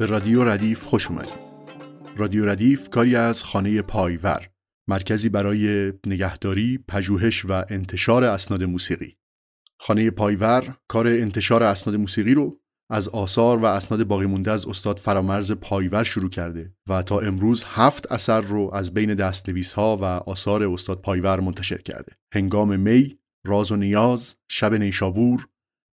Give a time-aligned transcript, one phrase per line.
[0.00, 1.38] به رادیو ردیف خوش اومدید.
[2.16, 4.48] رادیو ردیف کاری از خانه پایور
[4.88, 9.16] مرکزی برای نگهداری، پژوهش و انتشار اسناد موسیقی.
[9.80, 14.98] خانه پایور کار انتشار اسناد موسیقی رو از آثار و اسناد باقی مونده از استاد
[14.98, 20.64] فرامرز پایور شروع کرده و تا امروز هفت اثر رو از بین دستنویس و آثار
[20.64, 22.12] استاد پایور منتشر کرده.
[22.34, 25.48] هنگام می، راز و نیاز، شب نیشابور،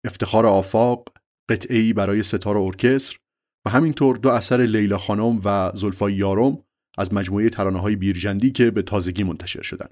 [0.06, 1.10] افتخار آفاق،
[1.50, 3.18] قطعی برای ستار و ارکستر
[3.68, 6.58] همینطور دو اثر لیلا خانم و زلفای یارم
[6.98, 9.88] از مجموعه ترانه های بیرجندی که به تازگی منتشر شدن.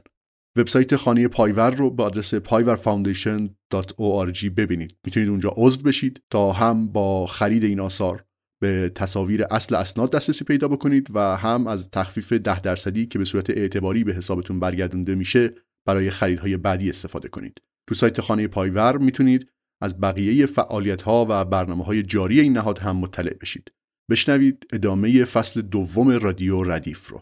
[0.55, 4.97] وبسایت خانه پایور رو به آدرس payverfoundation.org ببینید.
[5.05, 8.25] می‌تونید اونجا عضو بشید تا هم با خرید این آثار
[8.61, 13.25] به تصاویر اصل اسناد دسترسی پیدا بکنید و هم از تخفیف ده درصدی که به
[13.25, 15.53] صورت اعتباری به حسابتون برگردونده میشه
[15.87, 17.61] برای خریدهای بعدی استفاده کنید.
[17.87, 19.49] تو سایت خانه پایور می‌تونید
[19.81, 23.71] از بقیه فعالیت ها و برنامه های جاری این نهاد هم مطلع بشید.
[24.11, 27.21] بشنوید ادامه فصل دوم رادیو ردیف رو.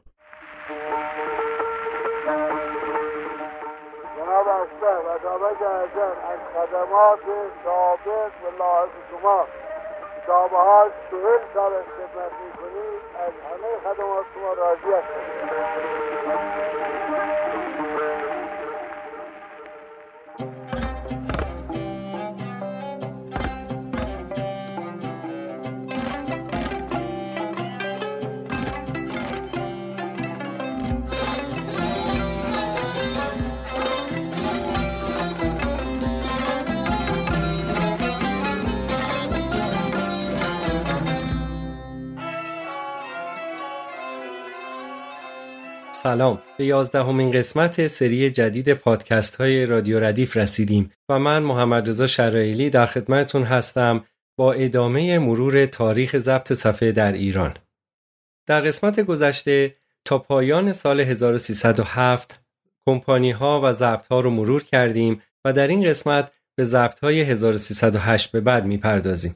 [6.34, 7.20] از خدمات
[7.64, 9.48] سابق و لاحظ شما
[10.24, 15.24] کتابه ها چهل سال خدمت می‌کنید از همه خدمات شما راضی هستم
[46.04, 46.42] سلام.
[46.58, 52.70] به یازدهمین قسمت سری جدید پادکست های رادیو ردیف رسیدیم و من محمد رضا شرایلی
[52.70, 54.06] در خدمتتون هستم
[54.38, 57.54] با ادامه مرور تاریخ ضبط صفحه در ایران.
[58.48, 59.76] در قسمت گذشته
[60.06, 62.42] تا پایان سال 1307
[62.86, 67.22] کمپانی ها و ضبط ها رو مرور کردیم و در این قسمت به ضبط های
[67.22, 69.36] 1308 به بعد می‌پردازیم.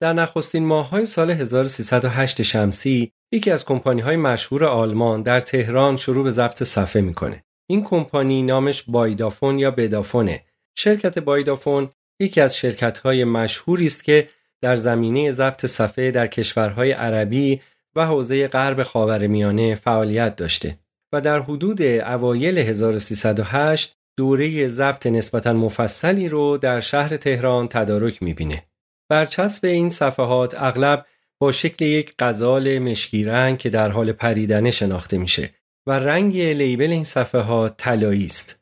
[0.00, 6.24] در نخستین ماههای سال 1308 شمسی یکی از کمپانی های مشهور آلمان در تهران شروع
[6.24, 7.44] به ضبط صفحه می‌کنه.
[7.70, 10.44] این کمپانی نامش بایدافون یا بدافونه.
[10.78, 11.88] شرکت بایدافون
[12.20, 14.28] یکی از شرکت های مشهوری است که
[14.62, 17.60] در زمینه ضبط صفحه در کشورهای عربی
[17.96, 20.78] و حوزه غرب خاورمیانه فعالیت داشته
[21.12, 28.67] و در حدود اوایل 1308 دوره ضبط نسبتا مفصلی رو در شهر تهران تدارک می‌بینه.
[29.10, 31.06] برچسب این صفحات اغلب
[31.40, 35.50] با شکل یک غزال مشکی رنگ که در حال پریدنه شناخته میشه
[35.86, 38.60] و رنگ لیبل این صفحات طلایی است.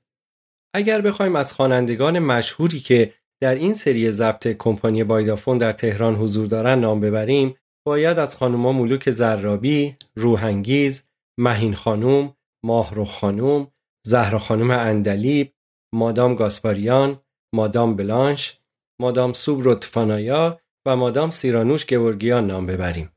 [0.74, 6.46] اگر بخوایم از خوانندگان مشهوری که در این سری ضبط کمپانی بایدافون در تهران حضور
[6.46, 7.54] دارن نام ببریم
[7.86, 11.04] باید از خانوما ملوک زرابی، روحنگیز،
[11.38, 13.72] مهین خانوم، ماهرو خانوم،
[14.06, 15.52] زهرا خانوم اندلیب،
[15.94, 17.20] مادام گاسپاریان،
[17.54, 18.60] مادام بلانش،
[19.00, 23.12] مادام سوبروتفانایا و مادام سیرانوش گورگیان نام ببریم.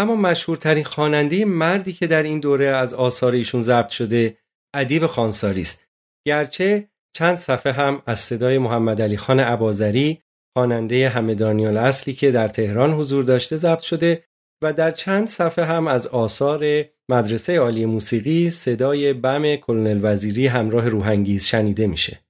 [0.00, 4.38] اما مشهورترین خواننده مردی که در این دوره از آثار ایشون ضبط شده
[4.74, 5.86] ادیب خانساری است.
[6.26, 10.22] گرچه چند صفحه هم از صدای محمد علی خان عبازری
[10.56, 14.24] خواننده همدانیال اصلی که در تهران حضور داشته ضبط شده
[14.62, 20.88] و در چند صفحه هم از آثار مدرسه عالی موسیقی صدای بم کلونل وزیری همراه
[20.88, 22.20] روحنگیز شنیده میشه.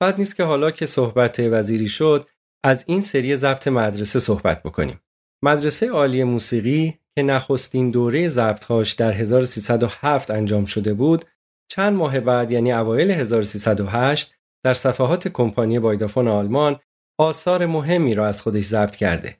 [0.00, 2.26] بعد نیست که حالا که صحبت وزیری شد
[2.64, 5.00] از این سری ضبط مدرسه صحبت بکنیم.
[5.42, 11.24] مدرسه عالی موسیقی که نخستین دوره ضبطهاش در 1307 انجام شده بود،
[11.68, 14.34] چند ماه بعد یعنی اوایل 1308
[14.64, 16.80] در صفحات کمپانی بایدافون آلمان
[17.18, 19.36] آثار مهمی را از خودش ضبط کرده.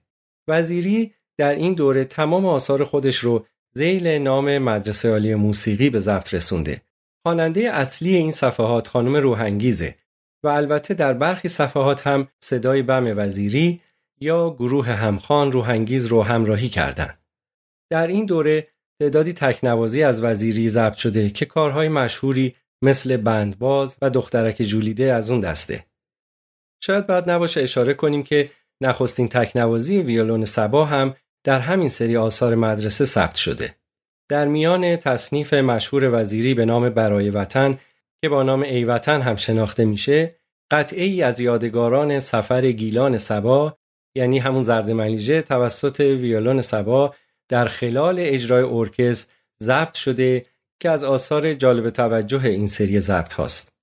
[0.49, 6.35] وزیری در این دوره تمام آثار خودش رو زیل نام مدرسه عالی موسیقی به ضبط
[6.35, 6.83] رسونده.
[7.27, 9.95] خواننده اصلی این صفحات خانم روحنگیزه
[10.45, 13.81] و البته در برخی صفحات هم صدای بم وزیری
[14.21, 17.19] یا گروه همخان روحنگیز رو همراهی کردند.
[17.91, 18.69] در این دوره
[19.01, 25.31] تعدادی تکنوازی از وزیری ضبط شده که کارهای مشهوری مثل بندباز و دخترک جولیده از
[25.31, 25.85] اون دسته.
[26.83, 28.51] شاید بعد نباشه اشاره کنیم که
[28.81, 31.15] نخستین تکنوازی ویولون سبا هم
[31.45, 33.75] در همین سری آثار مدرسه ثبت شده.
[34.29, 37.79] در میان تصنیف مشهور وزیری به نام برای وطن
[38.25, 40.37] که با نام ایوطن هم شناخته میشه
[40.71, 43.77] قطعه ای از یادگاران سفر گیلان سبا
[44.15, 47.15] یعنی همون زرد ملیجه توسط ویولون سبا
[47.49, 49.33] در خلال اجرای ارکستر
[49.63, 50.47] ضبط شده
[50.81, 53.74] که از آثار جالب توجه این سری ضبط هاست.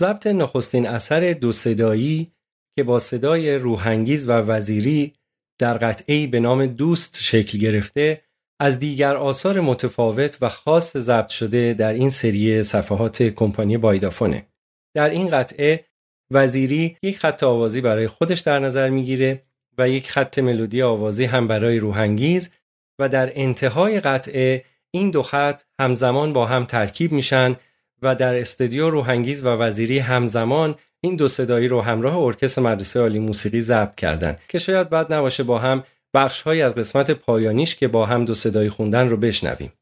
[0.00, 2.32] ضبط نخستین اثر دو صدایی
[2.76, 5.14] که با صدای روحانگیز و وزیری
[5.58, 8.22] در قطعی به نام دوست شکل گرفته
[8.60, 14.46] از دیگر آثار متفاوت و خاص ضبط شده در این سری صفحات کمپانی بایدافونه.
[14.94, 15.84] در این قطعه
[16.30, 19.42] وزیری یک خط آوازی برای خودش در نظر می‌گیره
[19.78, 22.50] و یک خط ملودی آوازی هم برای روحانگیز
[23.00, 27.56] و در انتهای قطعه این دو خط همزمان با هم ترکیب میشن
[28.02, 33.18] و در استودیو روحانگیز و وزیری همزمان این دو صدایی رو همراه ارکستر مدرسه عالی
[33.18, 37.88] موسیقی ضبط کردن که شاید بد نباشه با هم بخش های از قسمت پایانیش که
[37.88, 39.72] با هم دو صدایی خوندن رو بشنویم.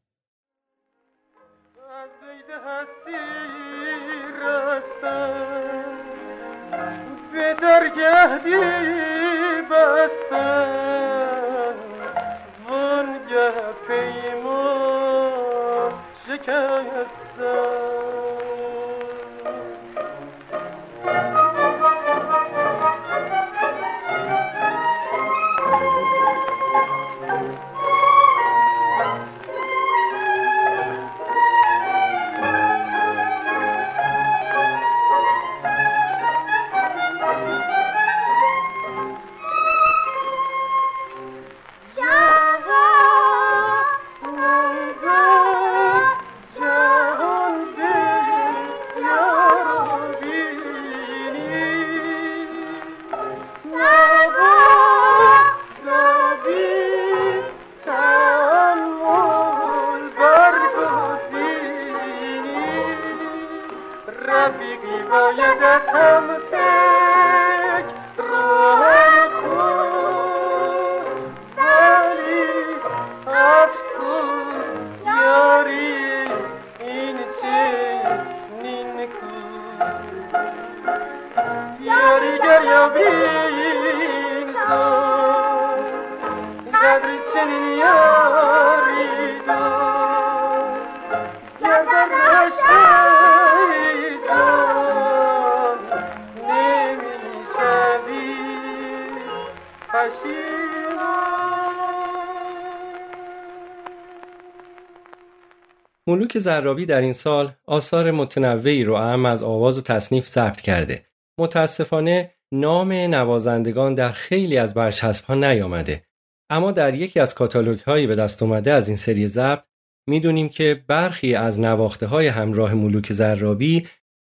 [106.09, 111.05] ملوک زرابی در این سال آثار متنوعی رو هم از آواز و تصنیف ثبت کرده.
[111.39, 116.03] متاسفانه نام نوازندگان در خیلی از برچسب ها نیامده.
[116.49, 119.63] اما در یکی از کاتالوگ هایی به دست اومده از این سری ضبط
[120.09, 123.87] می‌دونیم که برخی از نواخته های همراه ملوک زرابی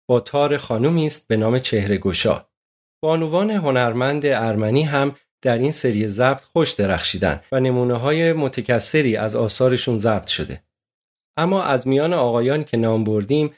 [0.09, 2.47] با تار خانومی است به نام چهره گشا.
[3.03, 9.35] بانوان هنرمند ارمنی هم در این سری ضبط خوش درخشیدن و نمونه های متکثری از
[9.35, 10.63] آثارشون ضبط شده.
[11.37, 13.49] اما از میان آقایان که نام بردیم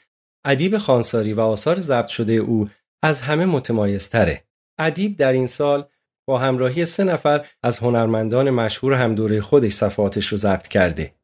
[0.44, 2.70] ادیب خانساری و آثار ضبط شده او
[3.02, 4.44] از همه متمایزتره.
[4.78, 5.84] ادیب در این سال
[6.26, 11.14] با همراهی سه نفر از هنرمندان مشهور هم دوره خودش صفحاتش رو ضبط کرده.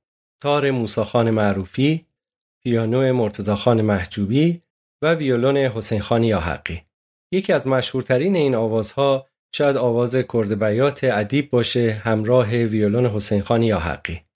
[0.43, 2.07] تار موساخان معروفی،
[2.65, 4.63] پیانو مرتزاخان محجوبی
[5.03, 6.83] و ویولون حسین خانی یا حقی.
[7.33, 13.79] یکی از مشهورترین این آوازها شاید آواز کردبیات ادیب باشه همراه ویولون حسین خانی یا
[13.79, 14.30] حقی.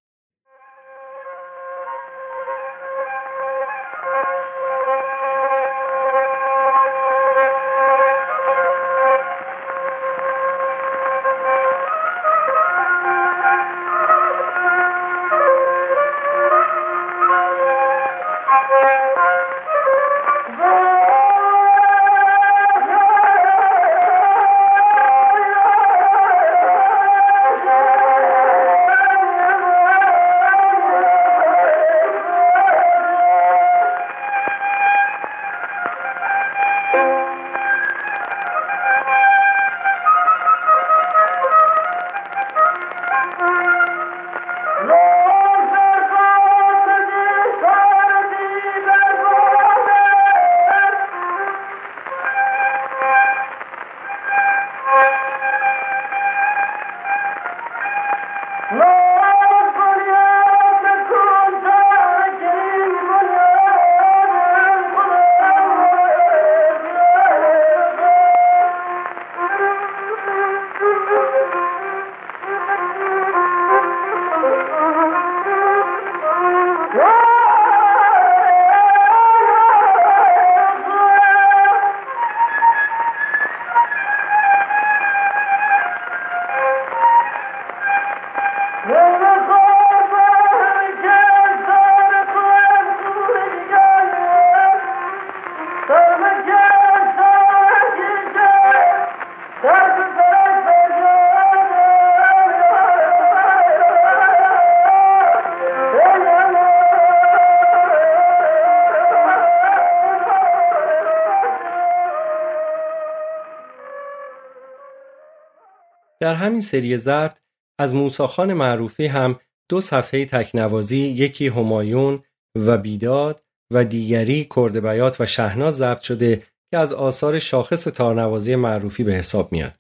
[116.25, 117.39] در همین سری ضبط
[117.81, 122.21] از موساخان معروفی هم دو صفحه تکنوازی یکی همایون
[122.57, 124.49] و بیداد و دیگری
[124.83, 129.75] بیات و شهناز ضبط شده که از آثار شاخص تارنوازی معروفی به حساب میاد.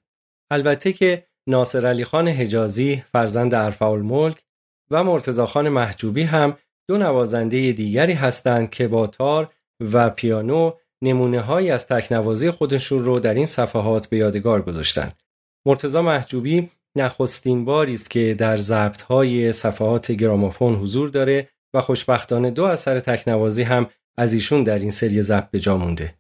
[0.51, 4.45] البته که ناصر علی خان حجازی فرزند ارفع ملک
[4.91, 6.57] و مرتضی خان محجوبی هم
[6.89, 10.73] دو نوازنده دیگری هستند که با تار و پیانو
[11.03, 15.24] نمونه های از تکنوازی خودشون رو در این صفحات به یادگار گذاشتند.
[15.67, 22.51] مرتضی محجوبی نخستین باری است که در ضبط های صفحات گرامافون حضور داره و خوشبختانه
[22.51, 26.15] دو اثر تکنوازی هم از ایشون در این سری ضبط به جا مونده.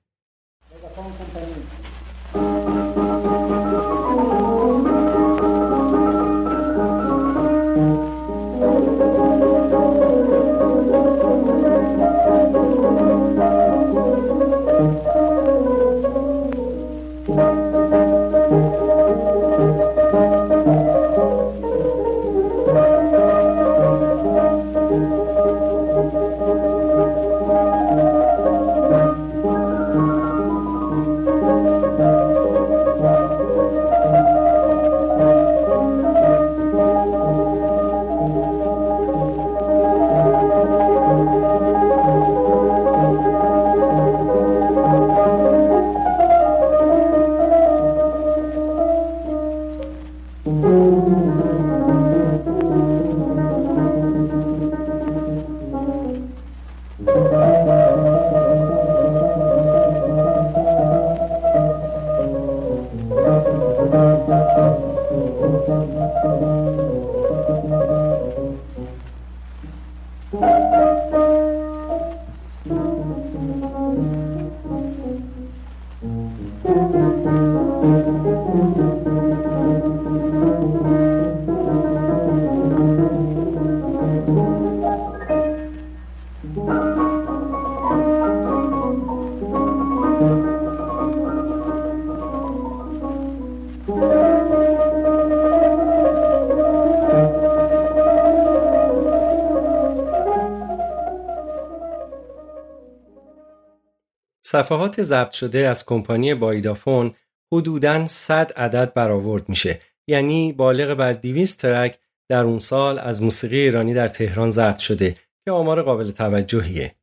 [104.47, 107.13] صفحات ضبط شده از کمپانی بایدافون
[107.53, 111.99] حدوداً 100 عدد برآورد میشه یعنی بالغ بر 200 ترک
[112.31, 116.95] در اون سال از موسیقی ایرانی در تهران ضبط شده که آمار قابل توجهیه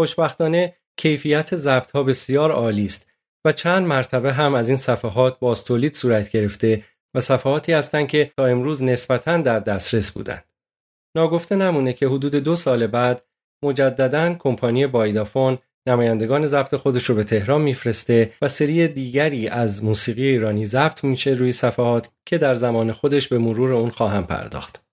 [0.00, 3.10] خوشبختانه کیفیت ضبط ها بسیار عالی است
[3.46, 6.84] و چند مرتبه هم از این صفحات باز تولید صورت گرفته
[7.14, 10.44] و صفحاتی هستند که تا امروز نسبتاً در دسترس بودند.
[11.16, 13.24] ناگفته نمونه که حدود دو سال بعد
[13.64, 15.58] مجددا کمپانی بایدافون
[15.88, 21.30] نمایندگان ضبط خودش رو به تهران میفرسته و سری دیگری از موسیقی ایرانی ضبط میشه
[21.30, 24.84] روی صفحات که در زمان خودش به مرور اون خواهم پرداخت.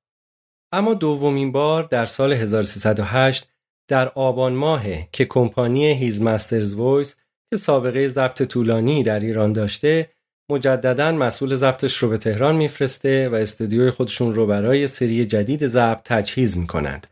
[0.72, 3.48] اما دومین بار در سال 1308
[3.90, 7.16] در آبان ماه که کمپانی His Master's Voice
[7.52, 10.10] که سابقه ضبط طولانی در ایران داشته
[10.52, 16.02] مجددا مسئول ضبطش رو به تهران میفرسته و استودیوی خودشون رو برای سری جدید ضبط
[16.04, 17.08] تجهیز می‌کنند.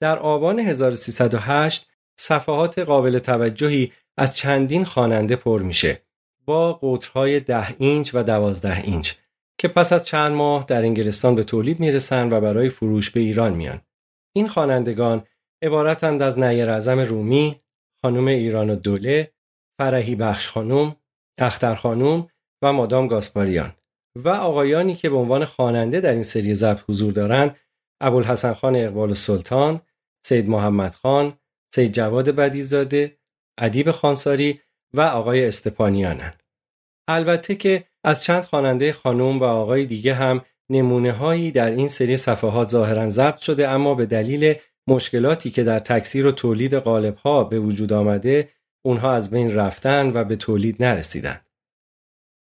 [0.00, 6.02] در آبان 1308 صفحات قابل توجهی از چندین خواننده پر میشه
[6.46, 9.12] با قطرهای ده اینچ و دوازده اینچ
[9.58, 13.52] که پس از چند ماه در انگلستان به تولید می‌رسن و برای فروش به ایران
[13.52, 13.80] میان.
[14.36, 15.26] این خوانندگان
[15.62, 17.60] عبارتند از نیر اعظم رومی،
[18.02, 19.32] خانم ایران و دوله،
[19.78, 20.96] فرهی بخش خانم،
[21.38, 22.28] اختر خانم
[22.62, 23.72] و مادام گاسپاریان
[24.16, 27.56] و آقایانی که به عنوان خواننده در این سری ضبط حضور دارند
[28.00, 29.80] ابوالحسن خان اقبال سلطان،
[30.24, 31.38] سید محمد خان،
[31.74, 33.18] سید جواد بدیزاده،
[33.58, 34.60] ادیب خانساری
[34.94, 36.32] و آقای استپانیانن.
[37.08, 42.16] البته که از چند خواننده خانم و آقای دیگه هم نمونه هایی در این سری
[42.16, 44.54] صفحات ظاهرا ضبط شده اما به دلیل
[44.88, 48.48] مشکلاتی که در تکثیر و تولید قالب ها به وجود آمده
[48.84, 51.40] اونها از بین رفتن و به تولید نرسیدن.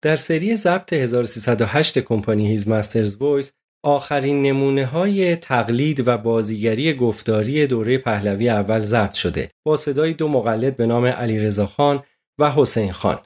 [0.03, 3.53] در سری ضبط 1308 کمپانی His Master's Voice
[3.85, 10.29] آخرین نمونه های تقلید و بازیگری گفتاری دوره پهلوی اول ضبط شده با صدای دو
[10.29, 12.03] مقلد به نام علی خان
[12.39, 13.19] و حسین خان.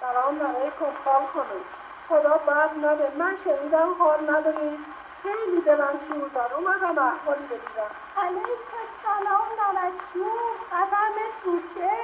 [0.00, 1.66] سلام علیکم خال کنید
[2.08, 3.16] خدا بد نده.
[3.18, 4.80] من شنیدم حال ندارید
[5.22, 6.54] خیلی دلم شور دار.
[6.54, 11.96] اومدم احوالی بگیرم علیکم سلام نمکشور قدم توشه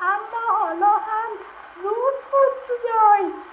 [0.00, 1.30] اما حالا هم
[1.82, 2.58] زود بود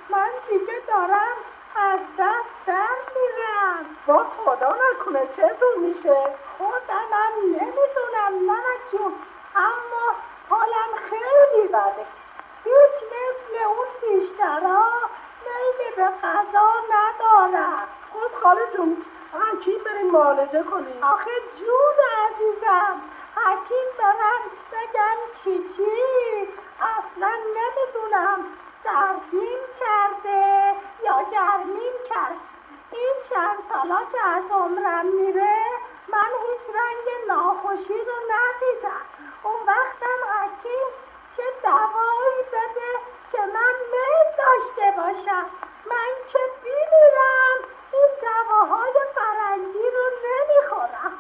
[0.10, 3.86] من دیگه دارم از دست در میرم.
[4.08, 6.18] با خدا نکنه چطور میشه؟
[6.58, 9.14] خودمم نمی‌دونم نمک جون.
[9.56, 10.16] اما
[10.50, 12.06] حالم خیلی بده.
[12.64, 14.86] هیچ مثل اون بیشترا
[15.46, 16.76] میل به غذا
[18.46, 23.02] خالتون حکیم بریم معالجه کنیم؟ آخه جون عزیزم
[23.36, 26.48] حکیم برن بگن چی چی.
[26.82, 28.46] اصلا نمی‌دونم.
[28.86, 30.74] سردیم کرده.
[31.04, 32.38] یا گرمیم کرد.
[32.92, 35.58] این چند سالا که از عمرم میره
[36.08, 39.06] من هیچ رنگ ناخوشی رو ندیدم.
[39.44, 40.88] اون وقتم حکیم
[41.38, 42.92] چه دوایی بده
[43.32, 45.46] که من میل داشته باشم.
[45.86, 47.60] من که بیمیرم
[47.94, 51.14] این دواهای فرنگی رو نمی‌خورم.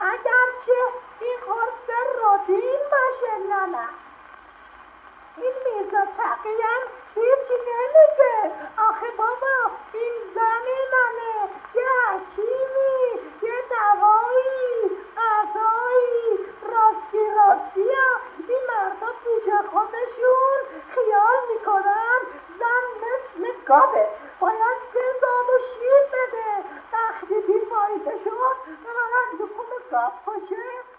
[0.00, 0.78] اگرچه
[1.20, 3.88] این قرص رودین باشه نه نه.
[5.36, 6.82] این میزا تقیم
[7.14, 8.54] هیچی نمیگه.
[8.88, 11.48] آخه بابا این زن منه.
[11.74, 16.38] یه حکیمی یه دوایی غذایی
[16.72, 17.90] راستی راستی
[18.48, 20.58] این مردا پیش خودشون
[20.94, 22.20] خیال می‌کنن
[22.58, 24.06] زن مثل گابه.
[24.40, 26.64] باید بزاد و شیر بده.
[26.92, 30.91] وقتی بی فایده شد ببرن دکون گاب کشه.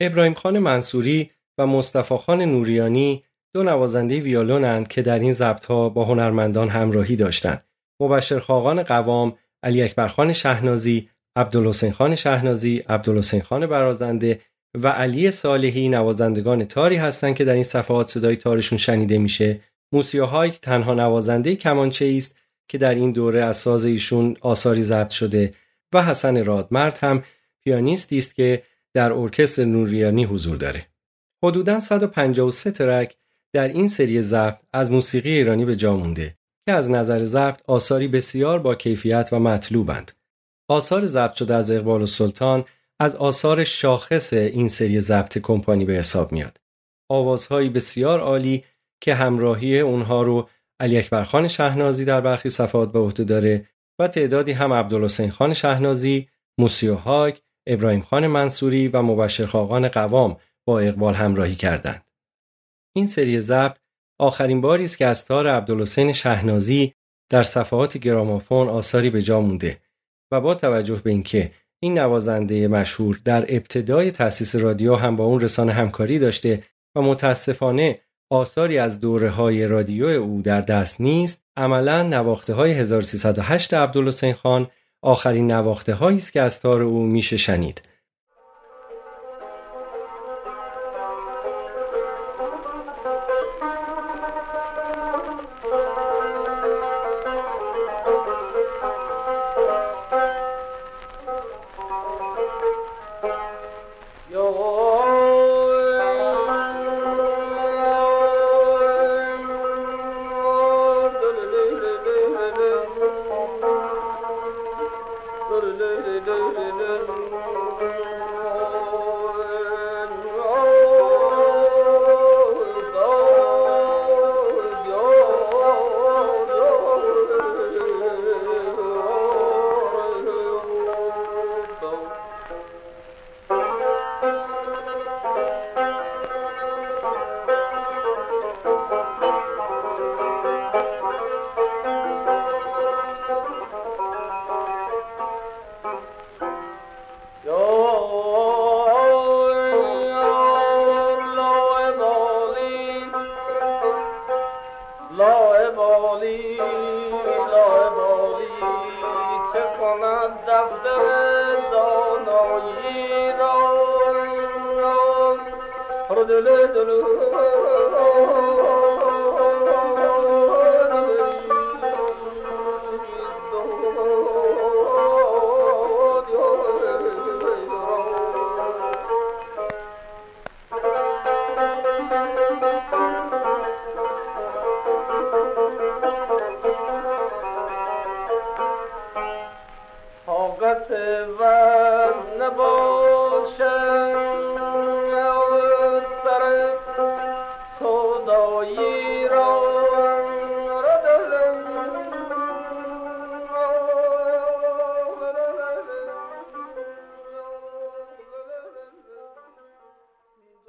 [0.00, 3.22] ابراهیم خان منصوری و مصطفی خان نوریانی
[3.54, 7.64] دو نوازنده ویولونند که در این ضبط ها با هنرمندان همراهی داشتند.
[8.00, 14.40] مبشر خاقان قوام، علی اکبر خان شهنازی، عبدالحسین خان شهنازی، عبدالحسین خان برازنده
[14.74, 19.60] و علی صالحی نوازندگان تاری هستند که در این صفحات صدای تارشون شنیده میشه.
[19.92, 22.36] موسیوهایک تنها نوازنده کمانچه است
[22.68, 25.54] که در این دوره از ساز ایشون آثاری ضبط شده
[25.94, 27.22] و حسن رادمرد هم
[27.64, 28.62] پیانیستی است که
[28.94, 30.86] در ارکستر نوریانی حضور داره.
[31.44, 33.16] حدوداً 153 ترک
[33.54, 38.08] در این سری ضبط از موسیقی ایرانی به جا مونده که از نظر ضبط آثاری
[38.08, 40.12] بسیار با کیفیت و مطلوبند.
[40.70, 42.64] آثار ضبط شده از اقبال و سلطان
[43.00, 46.60] از آثار شاخص این سری ضبط کمپانی به حساب میاد.
[47.10, 48.64] آوازهایی بسیار عالی
[49.00, 50.48] که همراهی اونها رو
[50.80, 55.54] علی اکبر خان شهنازی در برخی صفحات به عهده داره و تعدادی هم عبدالحسین خان
[55.54, 62.04] شهنازی، موسیو هاک، ابراهیم خان منصوری و مبشر خاقان قوام با اقبال همراهی کردند.
[62.96, 63.78] این سری ضبط
[64.18, 66.94] آخرین باری است که از تار عبدالحسین شهنازی
[67.30, 69.80] در صفحات گرامافون آثاری به جا مونده
[70.32, 71.52] و با توجه به اینکه
[71.82, 76.62] این نوازنده مشهور در ابتدای تأسیس رادیو هم با اون رسانه همکاری داشته
[76.94, 83.74] و متاسفانه آثاری از دوره های رادیو او در دست نیست عملا نواخته های 1308
[83.74, 84.70] عبدالحسین خان
[85.02, 87.89] آخرین نواخته هایی است که از تار او میشه شنید.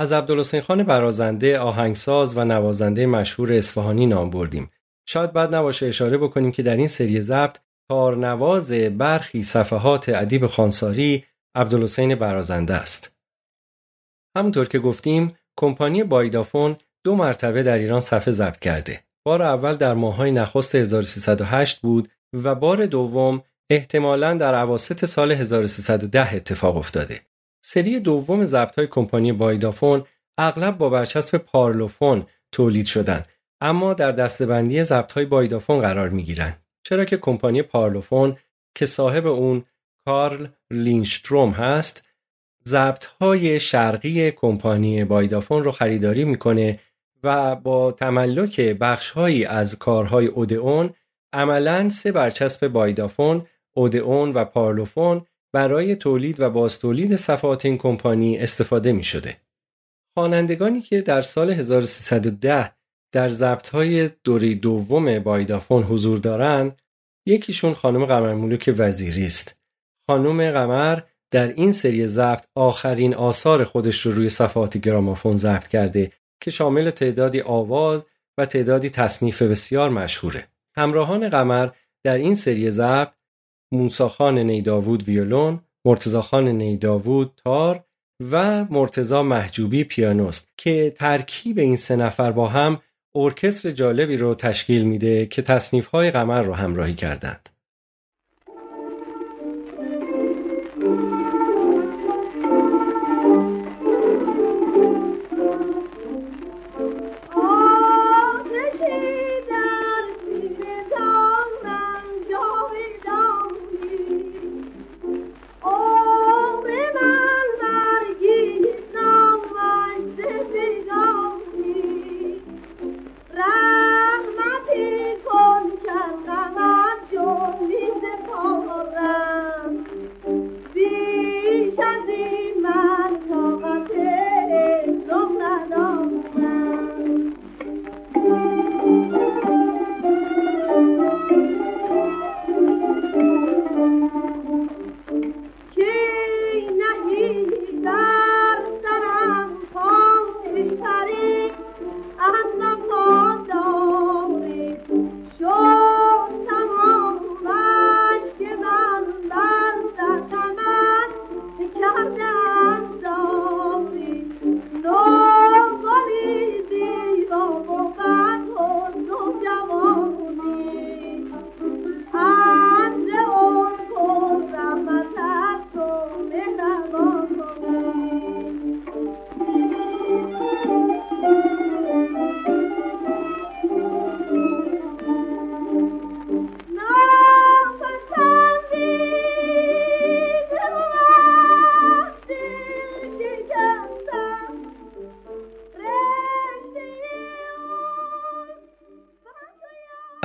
[0.02, 4.72] از عبدالحسین خان برازنده آهنگساز و نوازنده مشهور اصفهانی نام بردیم.
[5.10, 7.58] شاید بعد نباشه اشاره بکنیم که در این سری ضبط
[7.90, 13.16] تارنواز برخی صفحات ادیب خانساری عبدالحسین برازنده است.
[14.38, 19.04] همونطور که گفتیم کمپانی بایدافون دو مرتبه در ایران صفحه ضبط کرده.
[19.26, 26.36] بار اول در ماهای نخست 1308 بود و بار دوم احتمالا در عواسط سال 1310
[26.36, 27.31] اتفاق افتاده.
[27.62, 30.04] سری دوم ضبط های کمپانی بایدافون
[30.38, 33.26] اغلب با برچسب پارلوفون تولید شدن
[33.62, 36.56] اما در دستبندی ضبط های بایدافون قرار می گیرن.
[36.84, 38.36] چرا که کمپانی پارلوفون
[38.76, 39.64] که صاحب اون
[40.06, 42.06] کارل لینشتروم هست
[42.68, 46.80] ضبط های شرقی کمپانی بایدافون رو خریداری می‌کنه
[47.24, 50.90] و با تملک بخشهایی از کارهای اودئون
[51.34, 58.92] عملا سه برچسب بایدافون، اودئون و پارلوفون برای تولید و بازتولید صفحات این کمپانی استفاده
[58.92, 59.38] می شده.
[60.18, 62.72] خوانندگانی که در سال 1310
[63.14, 66.82] در ضبطهای دوره دوم بایدافون حضور دارند
[67.28, 69.62] یکیشون خانم قمرملوک وزیری است.
[70.10, 71.00] خانم قمر
[71.32, 76.12] در این سری ضبط آخرین آثار خودش رو روی صفحات گرامافون ضبط کرده
[76.44, 78.06] که شامل تعدادی آواز
[78.38, 80.48] و تعدادی تصنیف بسیار مشهوره.
[80.78, 81.70] همراهان قمر
[82.04, 83.14] در این سری ضبط
[83.72, 87.84] موساخان نیداوود ویولون، مرتزاخان نیداوود تار
[88.32, 92.82] و مرتزا محجوبی پیانوست که ترکیب این سه نفر با هم
[93.16, 97.50] ارکستر جالبی رو تشکیل میده که تصنیف های قمر رو همراهی کردند.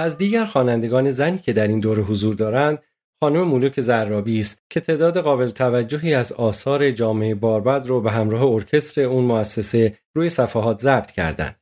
[0.06, 2.78] از دیگر خوانندگان زنی که در این دوره حضور دارند
[3.22, 8.42] خانم مولوک زرابی است که تعداد قابل توجهی از آثار جامعه باربد رو به همراه
[8.42, 11.60] ارکستر اون مؤسسه روی صفحات ضبط کردند.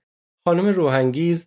[0.49, 1.47] خانم روحانگیز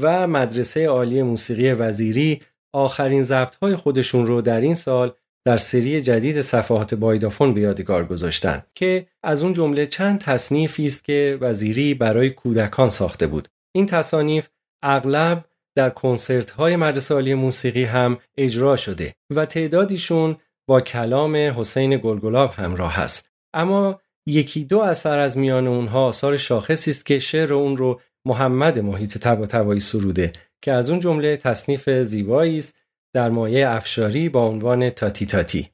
[0.00, 2.42] و مدرسه عالی موسیقی وزیری
[2.74, 5.12] آخرین ضبط‌های خودشون رو در این سال
[5.46, 11.04] در سری جدید صفحات بایدافون به یادگار گذاشتند که از اون جمله چند تصنیفی است
[11.04, 13.48] که وزیری برای کودکان ساخته بود.
[13.74, 14.48] این تصانیف
[14.82, 15.44] اغلب
[15.76, 20.36] در کنسرت های مدرسه عالی موسیقی هم اجرا شده و تعدادیشون
[20.68, 26.90] با کلام حسین گلگلاب همراه هست اما یکی دو اثر از میان اونها آثار شاخصی
[26.90, 31.90] است که شعر اون رو محمد محیط تبا تبایی سروده که از اون جمله تصنیف
[31.90, 32.74] زیبایی است
[33.14, 35.70] در مایه افشاری با عنوان تاتی تاتی.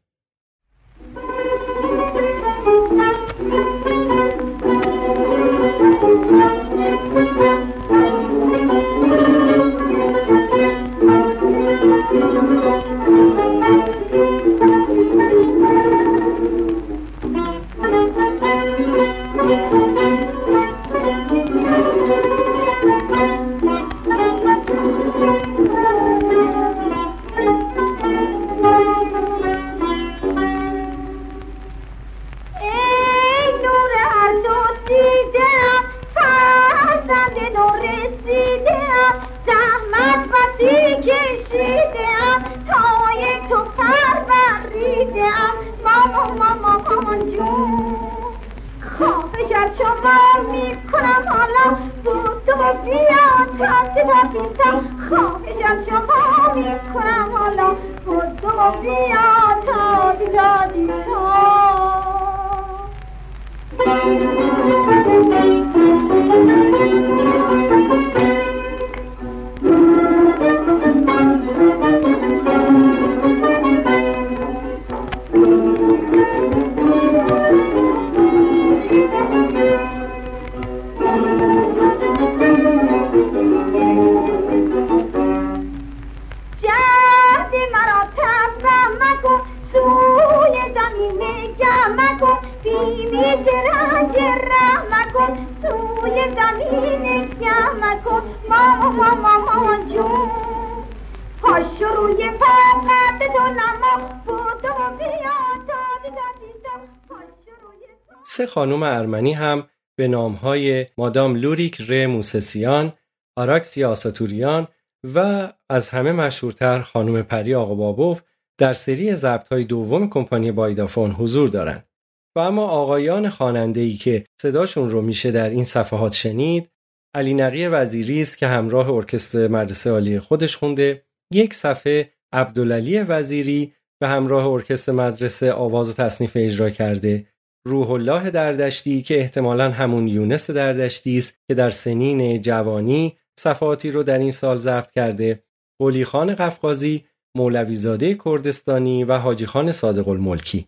[108.24, 112.92] سه خانم ارمنی هم به نامهای مادام لوریک ر موسسیان،
[113.36, 114.68] آراکسی آساتوریان
[115.14, 118.22] و از همه مشهورتر خانم پری آقا بابوف
[118.58, 121.88] در سری ضبط های دوم کمپانی بایدافون حضور دارند.
[122.36, 126.70] و اما آقایان خاننده که صداشون رو میشه در این صفحات شنید
[127.14, 133.74] علی نقی وزیری است که همراه ارکستر مدرسه عالی خودش خونده یک صفحه عبدالعلی وزیری
[134.00, 137.26] به همراه ارکستر مدرسه آواز و تصنیف اجرا کرده
[137.66, 144.02] روح الله دردشتی که احتمالا همون یونس دردشتی است که در سنین جوانی صفاتی رو
[144.02, 145.44] در این سال ضبط کرده
[145.80, 147.04] قلی خان قفقازی
[147.36, 150.66] مولویزاده کردستانی و حاجی خان صادق الملکی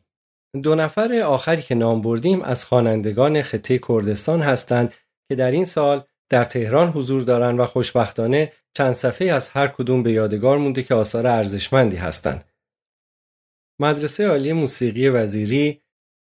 [0.63, 4.93] دو نفر آخری که نام بردیم از خوانندگان خطه کردستان هستند
[5.29, 10.03] که در این سال در تهران حضور دارند و خوشبختانه چند صفحه از هر کدوم
[10.03, 12.45] به یادگار مونده که آثار ارزشمندی هستند.
[13.81, 15.81] مدرسه عالی موسیقی وزیری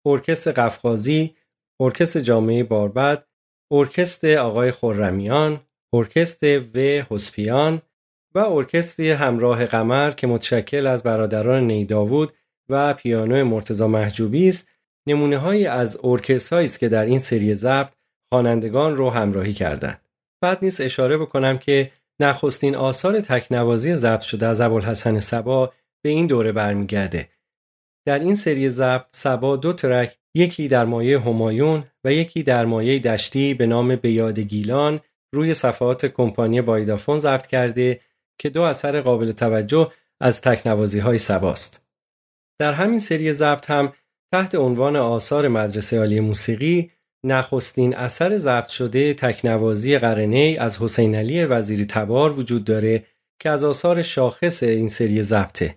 [0.10, 1.36] ارکستر قفقازی،
[1.80, 3.28] ارکستر جامعه باربد،
[3.72, 5.60] ارکستر آقای خرمیان،
[5.93, 7.82] ارکستر و حسپیان
[8.36, 12.34] و ارکستر همراه قمر که متشکل از برادران نیداوود
[12.69, 14.67] و پیانو مرتزا محجوبی است
[15.08, 17.91] نمونه های از ارکسترهایی است که در این سری ضبط
[18.30, 20.02] خوانندگان رو همراهی کردند.
[20.41, 21.91] بعد نیست اشاره بکنم که
[22.22, 27.30] نخستین آثار تکنوازی ضبط شده از ابوالحسن سبا به این دوره برمیگرده
[28.10, 33.00] در این سری ضبط سبا دو ترک یکی در مایه همایون و یکی در مایه
[33.00, 35.00] دشتی به نام بیاد گیلان
[35.34, 38.00] روی صفحات کمپانی بایدافون ضبط کرده
[38.39, 39.91] که دو اثر قابل توجه
[40.22, 41.86] از تکنوازی های سباست.
[42.60, 43.93] در همین سری ضبط هم
[44.34, 46.91] تحت عنوان آثار مدرسه عالی موسیقی
[47.26, 53.04] نخستین اثر ضبط شده تکنوازی قرنه از حسین علی وزیری تبار وجود داره
[53.41, 55.76] که از آثار شاخص این سری ضبطه.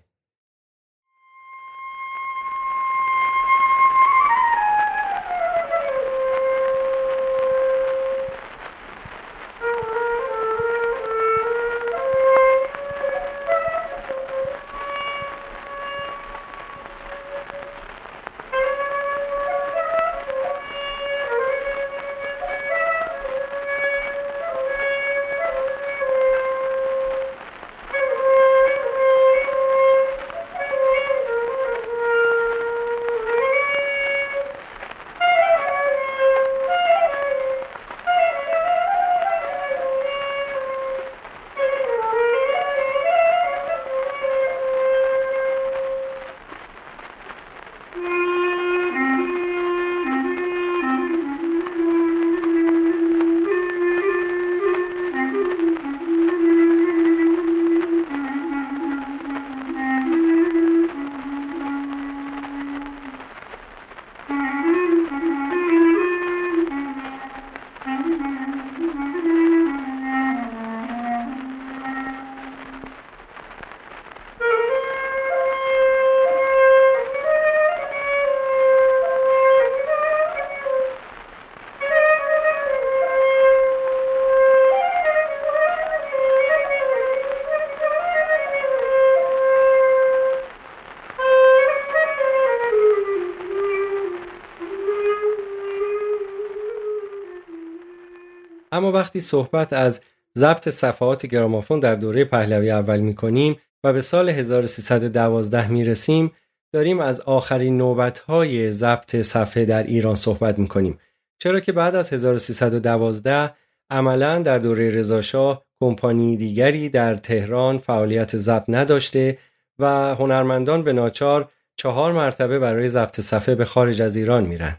[98.83, 100.01] اما وقتی صحبت از
[100.38, 106.33] ضبط صفحات گرامافون در دوره پهلوی اول می کنیم و به سال 1312 می رسیم
[106.73, 110.99] داریم از آخرین نوبت های ضبط صفحه در ایران صحبت می کنیم
[111.38, 113.55] چرا که بعد از 1312
[113.90, 119.38] عملا در دوره رضاشاه کمپانی دیگری در تهران فعالیت ضبط نداشته
[119.79, 124.77] و هنرمندان به ناچار چهار مرتبه برای ضبط صفحه به خارج از ایران میرن.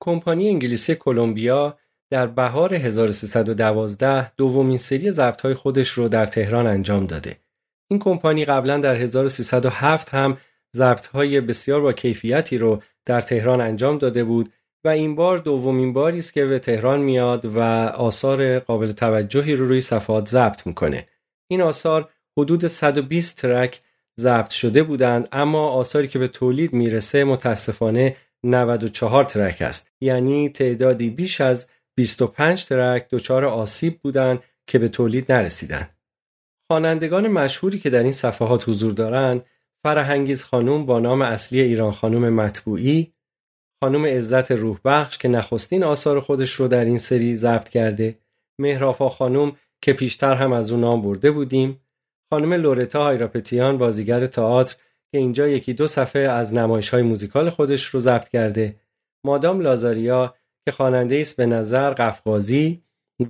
[0.00, 1.78] کمپانی انگلیسی کلمبیا
[2.12, 7.36] در بهار 1312 دومین سری ضبط‌های خودش رو در تهران انجام داده.
[7.90, 10.36] این کمپانی قبلا در 1307 هم
[10.76, 14.52] ضبط‌های بسیار با کیفیتی رو در تهران انجام داده بود
[14.84, 19.68] و این بار دومین باری است که به تهران میاد و آثار قابل توجهی رو
[19.68, 21.06] روی صفحات ضبط می‌کنه.
[21.50, 23.80] این آثار حدود 120 ترک
[24.20, 31.10] ضبط شده بودند اما آثاری که به تولید می‌رسه متاسفانه 94 ترک است یعنی تعدادی
[31.10, 35.96] بیش از 25 ترک دچار آسیب بودند که به تولید نرسیدند.
[36.70, 39.44] خوانندگان مشهوری که در این صفحات حضور دارند
[39.82, 43.12] فرهنگیز خانم با نام اصلی ایران خانم مطبوعی،
[43.82, 48.18] خانم عزت روح بخش که نخستین آثار خودش رو در این سری ضبط کرده
[48.58, 51.80] مهرافا خانم که پیشتر هم از اون نام برده بودیم
[52.30, 54.76] خانم لورتا هایراپتیان بازیگر تئاتر
[55.12, 58.76] که اینجا یکی دو صفحه از نمایش های موزیکال خودش رو ضبط کرده
[59.24, 62.82] مادام لازاریا که خواننده است به نظر قفقازی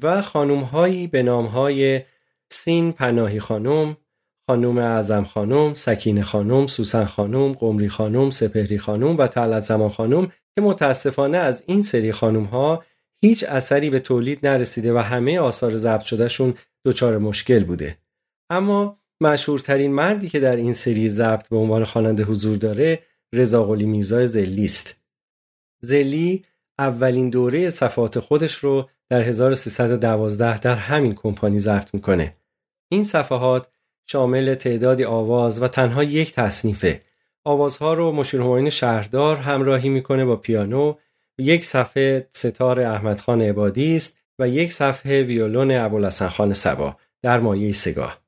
[0.03, 2.01] و خانم هایی به نام های
[2.51, 3.97] سین پناهی خانم
[4.47, 10.27] خانم اعظم خانم، سکین خانم، سوسن خانم، قمری خانم، سپهری خانم و تعلت زمان خانم
[10.27, 12.85] که متاسفانه از این سری خانم ها
[13.25, 17.99] هیچ اثری به تولید نرسیده و همه آثار ضبط شدهشون دچار مشکل بوده.
[18.51, 23.87] اما مشهورترین مردی که در این سری ضبط به عنوان خواننده حضور داره رضا قلی
[23.87, 24.97] میرزا زلی است.
[25.81, 26.43] زلی
[26.79, 32.37] اولین دوره صفات خودش رو در 1312 در همین کمپانی ضبط می‌کنه.
[32.89, 33.69] این صفحات
[34.07, 37.01] شامل تعدادی آواز و تنها یک تصنیفه.
[37.45, 40.95] آوازها رو مشیر شهردار همراهی می‌کنه با پیانو
[41.39, 47.41] یک صفحه ستار احمد خان عبادی است و یک صفحه ویولون ابوالحسن خان سبا در
[47.41, 48.22] مایه سگاه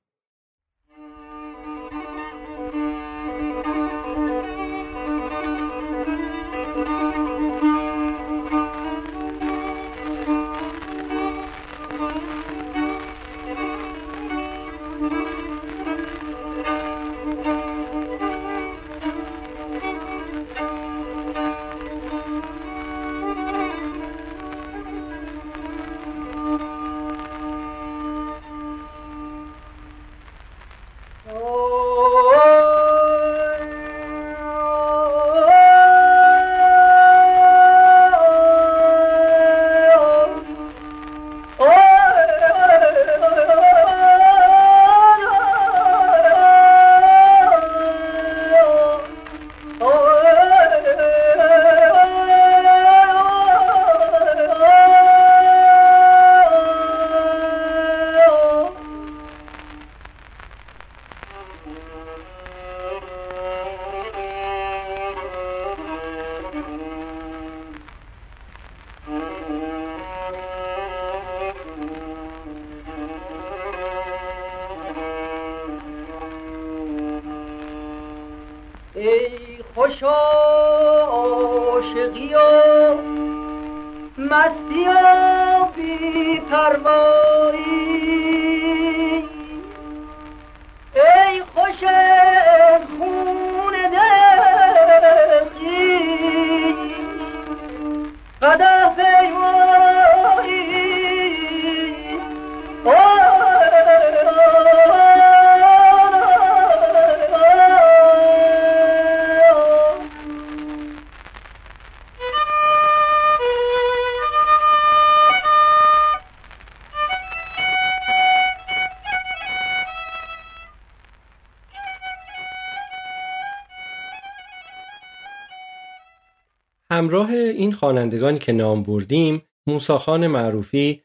[127.04, 131.02] همراه این خوانندگانی که نام بردیم موساخان معروفی،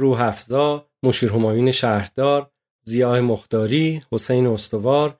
[0.00, 2.50] روحفزا، مشیر همایون شهردار،
[2.84, 5.18] زیاه مختاری، حسین استوار،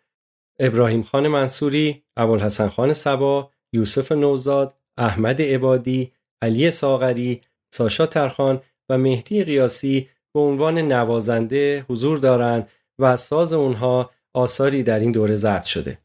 [0.60, 6.12] ابراهیم خان منصوری، ابوالحسن خان سبا، یوسف نوزاد، احمد عبادی،
[6.42, 7.40] علی ساغری،
[7.74, 12.68] ساشا ترخان و مهدی قیاسی به عنوان نوازنده حضور دارند
[12.98, 15.98] و از ساز اونها آثاری در این دوره ضبط شده.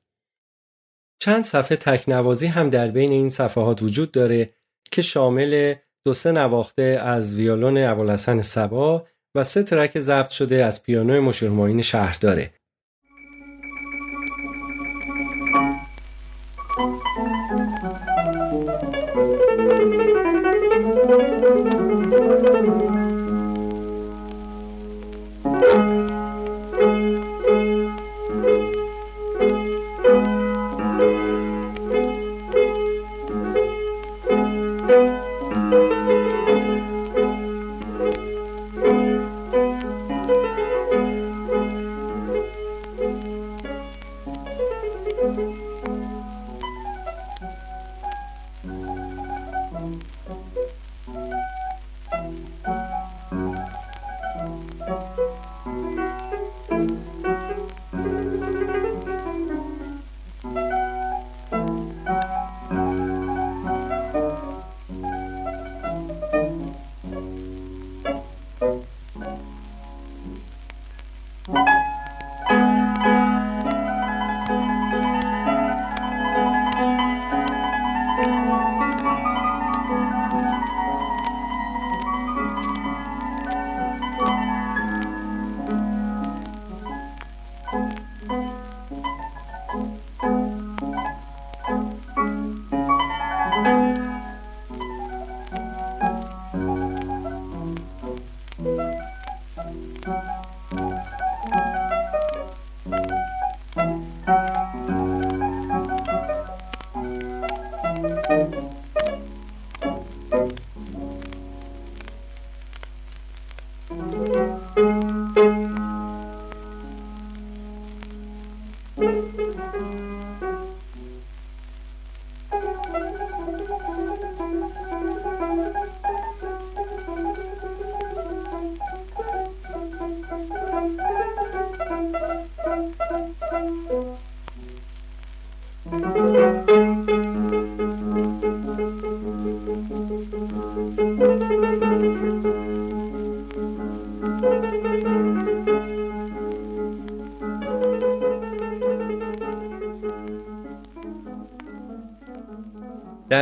[1.24, 4.50] چند صفحه تکنوازی هم در بین این صفحات وجود داره
[4.92, 10.84] که شامل دو سه نواخته از ویولون ابوالحسن سبا و سه ترک ضبط شده از
[10.84, 12.54] پیانو مشهورماین شهرداره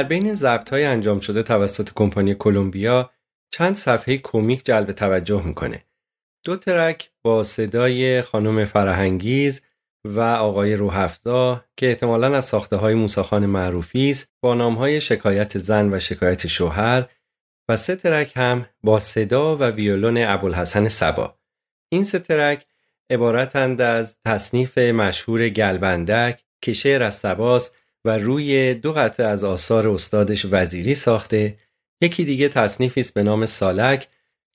[0.02, 3.12] در بین ضبط های انجام شده توسط کمپانی کلمبیا
[3.52, 5.86] چند صفحه کمیک جلب توجه می‌کنه.
[6.46, 9.62] دو ترک با صدای خانم فرهنگیز
[10.06, 15.58] و آقای روحفزا که احتمالا از ساخته های موساخان معروفی است با نام های شکایت
[15.58, 17.10] زن و شکایت شوهر
[17.70, 21.40] و سه ترک هم با صدا و ویولون ابوالحسن سبا.
[21.92, 22.66] این سه ترک
[23.10, 29.88] عبارتند از تصنیف مشهور گلبندک که شعر از سباست و روی دو قطعه از آثار
[29.88, 31.58] استادش وزیری ساخته.
[32.02, 34.08] یکی دیگه تصنیفی است به نام سالک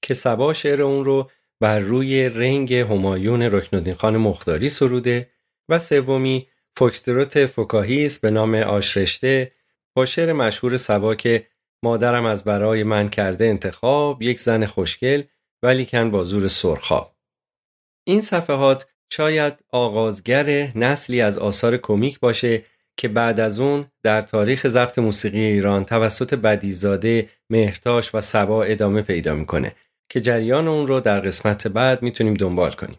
[0.03, 1.31] که سبا شعر اون رو
[1.61, 5.31] بر روی رنگ همایون رکنالدین خان مختاری سروده
[5.69, 9.53] و سومی فوکستروت فکاهی است به نام آشرشته
[9.97, 11.47] با شعر مشهور سبا که
[11.83, 15.23] مادرم از برای من کرده انتخاب یک زن خوشگل
[15.63, 17.17] ولیکن با زور سرخاب.
[18.05, 22.65] این صفحات شاید آغازگر نسلی از آثار کمیک باشه
[22.97, 29.03] که بعد از اون در تاریخ ضبط موسیقی ایران توسط بدیزاده، مهرتاش و سبا ادامه
[29.03, 29.73] پیدا می‌کنه
[30.09, 32.99] که جریان اون رو در قسمت بعد می‌تونیم دنبال کنیم.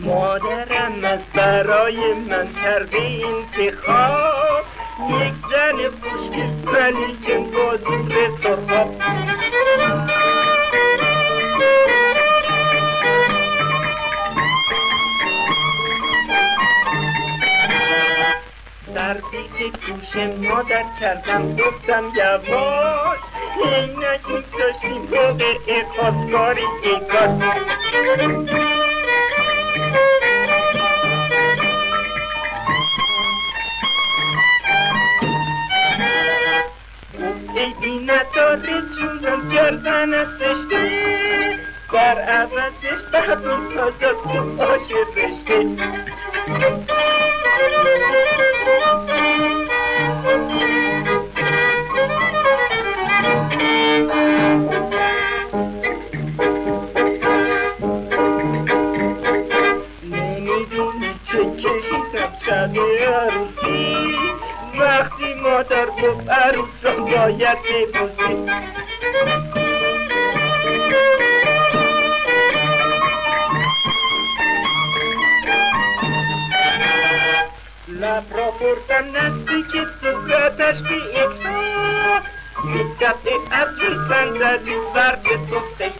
[0.00, 4.64] مادرم از برای من کرده انتخاب
[5.10, 7.76] یک زن خوشگل ولی که با
[19.04, 23.18] در پیش گوش مادر کردم گفتم یواش
[23.64, 27.30] اینک داشتیم موقع خواستگاری ای کاش
[37.56, 40.28] ایدی نداره چونم کردن از
[41.92, 45.66] در عوضش بهبون تازه خوب آشه رشته
[64.78, 68.50] وقتی مادر گفت عروسم باید ببوسی
[85.50, 85.92] سفته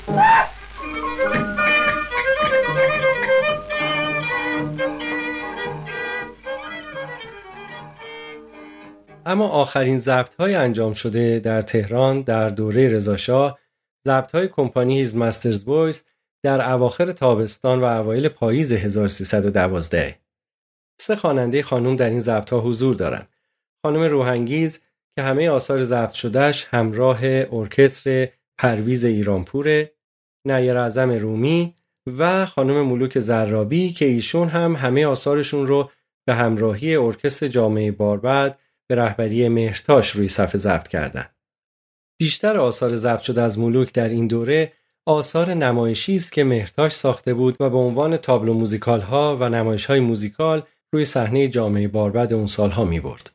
[9.26, 13.58] اما آخرین ضبط های انجام شده در تهران در دوره رضاشاه
[14.06, 16.04] ضبط های کمپانی هیز مسترز بویز
[16.42, 20.23] در اواخر تابستان و اوایل پاییز 1312
[21.00, 23.28] سه خواننده خانم در این ضبط ها حضور دارند
[23.82, 24.80] خانم روحانگیز
[25.16, 27.18] که همه آثار ضبط شدهش همراه
[27.52, 28.28] ارکستر
[28.58, 29.94] پرویز ایرانپوره
[30.46, 31.74] نیر اعظم رومی
[32.06, 35.90] و خانم ملوک زرابی که ایشون هم همه آثارشون رو
[36.26, 41.34] به همراهی ارکستر جامعه باربد به رهبری مهرتاش روی صفحه ضبط کردند.
[42.20, 44.72] بیشتر آثار ضبط شده از ملوک در این دوره
[45.06, 49.86] آثار نمایشی است که مهرتاش ساخته بود و به عنوان تابلو موزیکال ها و نمایش
[49.86, 50.62] های موزیکال
[50.94, 53.33] روی صحنه جامعه باربد اون سالها می برد.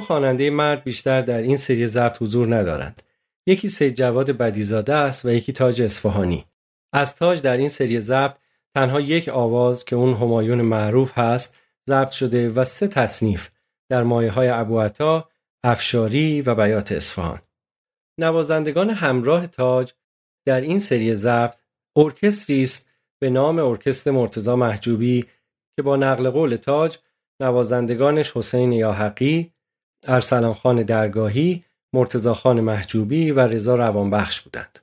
[0.00, 3.02] خواننده مرد بیشتر در این سری ضبط حضور ندارند.
[3.46, 6.46] یکی سید جواد بدیزاده است و یکی تاج اصفهانی.
[6.92, 8.36] از تاج در این سری ضبط
[8.74, 11.56] تنها یک آواز که اون همایون معروف هست
[11.88, 13.48] ضبط شده و سه تصنیف
[13.90, 15.28] در مایه های ابوعطا،
[15.64, 17.40] افشاری و بیات اصفهان.
[18.20, 19.92] نوازندگان همراه تاج
[20.46, 21.56] در این سری ضبط
[21.96, 22.88] ارکستری است
[23.18, 25.24] به نام ارکستر مرتضا محجوبی
[25.76, 26.98] که با نقل قول تاج
[27.40, 29.52] نوازندگانش حسین یاحقی،
[30.06, 34.78] ارسلان خان درگاهی، مرتضا خان محجوبی و رضا روانبخش بودند.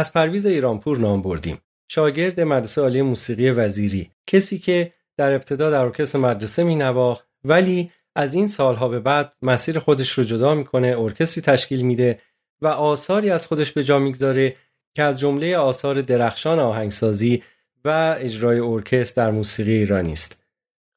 [0.00, 1.58] از پرویز ایرانپور نام بردیم.
[1.90, 7.90] شاگرد مدرسه عالی موسیقی وزیری کسی که در ابتدا در ارکستر مدرسه می نواخت ولی
[8.16, 12.20] از این سالها به بعد مسیر خودش رو جدا می‌کنه ارکستری تشکیل میده
[12.62, 14.54] و آثاری از خودش به جا می‌گذاره
[14.96, 17.42] که از جمله آثار درخشان آهنگسازی
[17.84, 20.42] و اجرای ارکستر در موسیقی ایرانی است.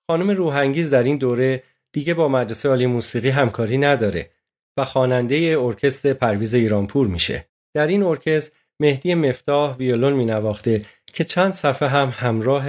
[0.07, 4.29] خانم روحانگیز در این دوره دیگه با مدرسه عالی موسیقی همکاری نداره
[4.77, 7.47] و خواننده ارکستر پرویز ایرانپور میشه.
[7.73, 10.81] در این ارکستر مهدی مفتاح ویولون می نواخته
[11.13, 12.65] که چند صفحه هم همراه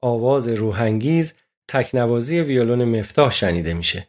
[0.00, 1.34] آواز روحانگیز
[1.68, 4.08] تکنوازی ویولون مفتاح شنیده میشه.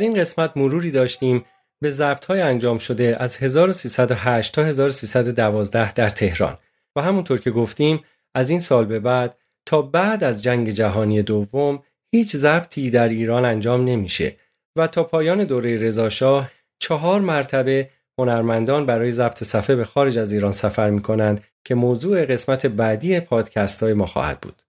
[0.00, 1.44] این قسمت مروری داشتیم
[1.80, 6.58] به ضبط های انجام شده از 1308 تا 1312 در تهران
[6.96, 8.00] و همونطور که گفتیم
[8.34, 9.36] از این سال به بعد
[9.66, 11.82] تا بعد از جنگ جهانی دوم
[12.14, 14.36] هیچ ضبطی در ایران انجام نمیشه
[14.76, 20.52] و تا پایان دوره رضاشاه چهار مرتبه هنرمندان برای ضبط صفحه به خارج از ایران
[20.52, 24.62] سفر می کنند که موضوع قسمت بعدی پادکست های ما خواهد بود.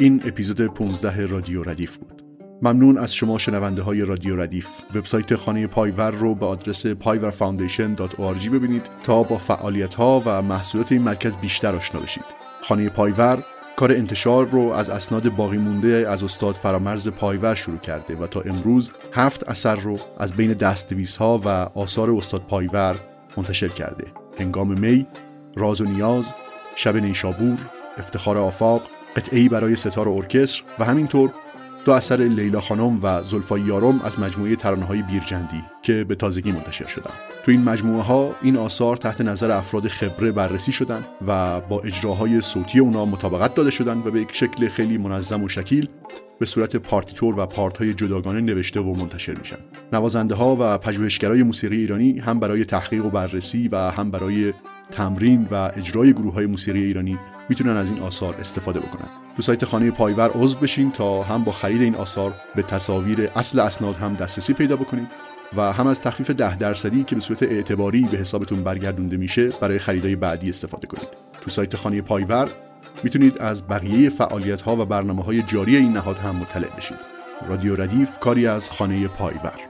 [0.00, 2.22] این اپیزود 15 رادیو ردیف بود.
[2.62, 4.68] ممنون از شما شنونده های رادیو ردیف.
[4.94, 11.02] وبسایت خانه پایور رو به آدرس payvarfoundation.org ببینید تا با فعالیت ها و محصولات این
[11.02, 12.24] مرکز بیشتر آشنا بشید.
[12.62, 13.44] خانه پایور
[13.76, 18.40] کار انتشار رو از اسناد باقی مونده از استاد فرامرز پایور شروع کرده و تا
[18.40, 21.48] امروز هفت اثر رو از بین دستنویس ها و
[21.78, 22.96] آثار استاد پایور
[23.36, 24.04] منتشر کرده.
[24.38, 25.06] هنگام می،
[25.56, 26.32] راز و نیاز،
[26.76, 27.58] شب نیشابور،
[27.98, 28.82] افتخار آفاق،
[29.16, 31.30] قطعی برای ستار و ارکستر و همینطور
[31.84, 36.52] دو اثر لیلا خانم و زلفا یارم از مجموعه ترانه های بیرجندی که به تازگی
[36.52, 37.10] منتشر شدن.
[37.44, 42.40] تو این مجموعه ها این آثار تحت نظر افراد خبره بررسی شدن و با اجراهای
[42.40, 45.88] صوتی اونا مطابقت داده شدن و به یک شکل خیلی منظم و شکیل
[46.38, 49.58] به صورت پارتیتور و پارت های جداگانه نوشته و منتشر میشن.
[49.92, 54.52] نوازنده ها و پژوهشگرای موسیقی ایرانی هم برای تحقیق و بررسی و هم برای
[54.90, 57.18] تمرین و اجرای گروه های موسیقی ایرانی
[57.50, 59.08] می‌تونن از این آثار استفاده بکنن.
[59.36, 63.58] تو سایت خانه پایور عضو بشین تا هم با خرید این آثار به تصاویر اصل
[63.58, 65.08] اسناد هم دسترسی پیدا بکنید
[65.56, 69.78] و هم از تخفیف ده درصدی که به صورت اعتباری به حسابتون برگردونده میشه برای
[69.78, 71.08] خریدای بعدی استفاده کنید.
[71.40, 72.48] تو سایت خانه پایور
[73.02, 76.98] می‌تونید از بقیه فعالیت ها و برنامه های جاری این نهاد هم مطلع بشید.
[77.48, 79.69] رادیو ردیف کاری از خانه پایور.